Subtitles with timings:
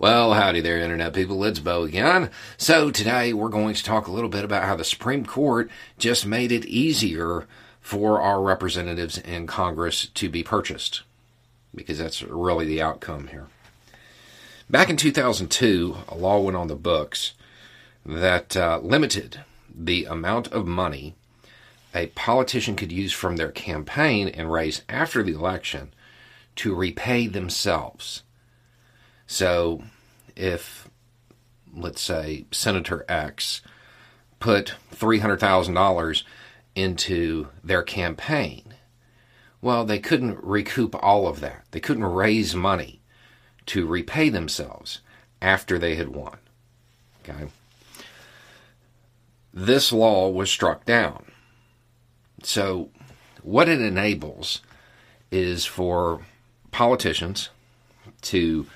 [0.00, 1.42] Well, howdy there, Internet people.
[1.42, 2.30] It's Bo again.
[2.56, 6.24] So, today we're going to talk a little bit about how the Supreme Court just
[6.24, 7.48] made it easier
[7.80, 11.02] for our representatives in Congress to be purchased,
[11.74, 13.48] because that's really the outcome here.
[14.70, 17.32] Back in 2002, a law went on the books
[18.06, 21.16] that uh, limited the amount of money
[21.92, 25.92] a politician could use from their campaign and raise after the election
[26.54, 28.22] to repay themselves.
[29.30, 29.84] So,
[30.34, 30.88] if,
[31.76, 33.60] let's say, Senator X
[34.40, 36.22] put $300,000
[36.74, 38.74] into their campaign,
[39.60, 41.66] well, they couldn't recoup all of that.
[41.72, 43.02] They couldn't raise money
[43.66, 45.02] to repay themselves
[45.42, 46.38] after they had won.
[47.22, 47.48] Okay?
[49.52, 51.26] This law was struck down.
[52.42, 52.88] So,
[53.42, 54.62] what it enables
[55.30, 56.22] is for
[56.70, 57.50] politicians
[58.22, 58.66] to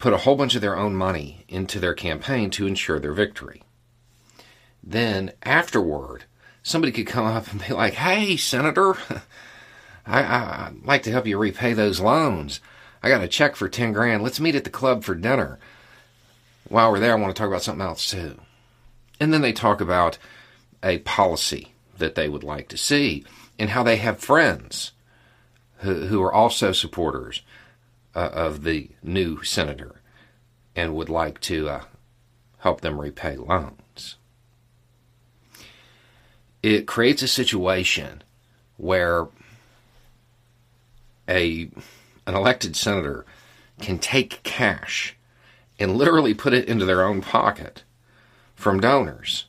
[0.00, 3.62] put a whole bunch of their own money into their campaign to ensure their victory.
[4.82, 6.24] Then, afterward,
[6.62, 8.96] somebody could come up and be like, hey, Senator,
[10.06, 12.60] I, would like to help you repay those loans.
[13.02, 14.22] I got a check for 10 grand.
[14.22, 15.58] Let's meet at the club for dinner.
[16.68, 18.40] While we're there, I want to talk about something else too.
[19.20, 20.18] And then they talk about
[20.82, 23.24] a policy that they would like to see
[23.58, 24.92] and how they have friends
[25.78, 27.42] who, who are also supporters
[28.14, 30.00] uh, of the new senator
[30.74, 31.84] and would like to uh,
[32.58, 34.16] help them repay loans.
[36.62, 38.22] It creates a situation
[38.76, 39.28] where
[41.28, 41.70] a
[42.26, 43.24] an elected senator
[43.80, 45.16] can take cash
[45.78, 47.82] and literally put it into their own pocket
[48.54, 49.46] from donors.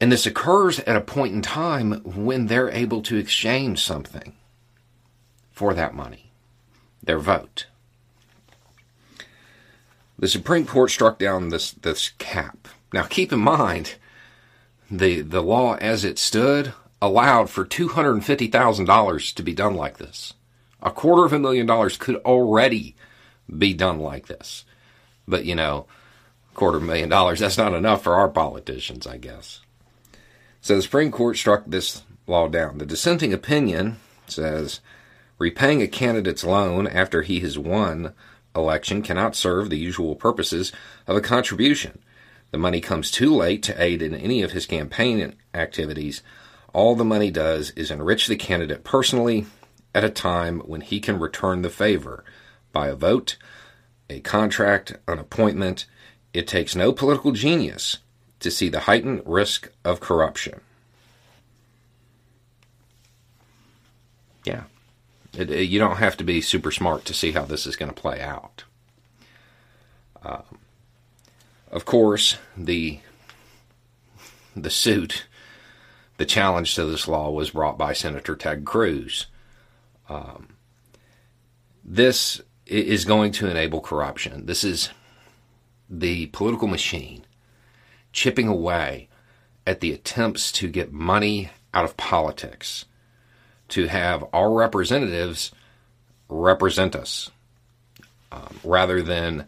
[0.00, 4.34] And this occurs at a point in time when they're able to exchange something
[5.50, 6.31] for that money
[7.02, 7.66] their vote.
[10.18, 12.68] The Supreme Court struck down this, this cap.
[12.92, 13.96] Now, keep in mind,
[14.90, 20.34] the, the law as it stood allowed for $250,000 to be done like this.
[20.80, 22.94] A quarter of a million dollars could already
[23.58, 24.64] be done like this.
[25.26, 25.86] But, you know,
[26.54, 29.60] quarter of a million dollars, that's not enough for our politicians, I guess.
[30.60, 32.78] So the Supreme Court struck this law down.
[32.78, 33.98] The dissenting opinion
[34.28, 34.80] says
[35.38, 38.14] Repaying a candidate's loan after he has won
[38.54, 40.72] election cannot serve the usual purposes
[41.06, 41.98] of a contribution.
[42.50, 46.22] The money comes too late to aid in any of his campaign activities.
[46.74, 49.46] All the money does is enrich the candidate personally
[49.94, 52.24] at a time when he can return the favor
[52.72, 53.36] by a vote,
[54.08, 55.86] a contract, an appointment.
[56.32, 57.98] It takes no political genius
[58.40, 60.60] to see the heightened risk of corruption.
[64.44, 64.64] Yeah.
[65.36, 67.92] It, it, you don't have to be super smart to see how this is going
[67.92, 68.64] to play out.
[70.24, 70.58] Um,
[71.70, 73.00] of course, the
[74.54, 75.26] the suit,
[76.18, 79.26] the challenge to this law was brought by Senator Ted Cruz.
[80.08, 80.56] Um,
[81.82, 84.46] this is going to enable corruption.
[84.46, 84.90] This is
[85.88, 87.24] the political machine
[88.12, 89.08] chipping away
[89.66, 92.84] at the attempts to get money out of politics
[93.72, 95.50] to have our representatives
[96.28, 97.30] represent us
[98.30, 99.46] um, rather than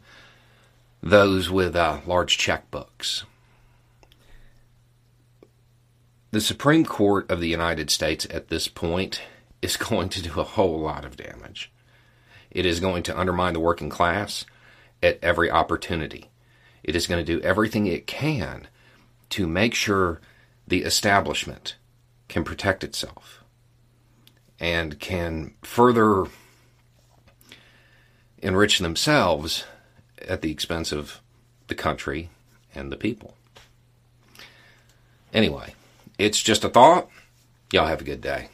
[1.02, 3.24] those with uh, large checkbooks.
[6.30, 9.20] The Supreme Court of the United States at this point
[9.60, 11.70] is going to do a whole lot of damage.
[12.50, 14.46] It is going to undermine the working class
[15.03, 16.30] at every opportunity.
[16.82, 18.68] It is going to do everything it can
[19.30, 20.22] to make sure
[20.66, 21.77] the establishment
[22.28, 23.43] can protect itself
[24.65, 26.25] and can further
[28.39, 29.65] enrich themselves
[30.27, 31.21] at the expense of
[31.69, 32.31] the country
[32.75, 33.37] and the people.
[35.34, 35.75] Anyway,
[36.16, 37.11] it's just a thought.
[37.72, 38.49] Y'all have a good day.